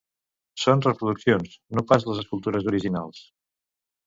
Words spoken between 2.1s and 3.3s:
escultures originals.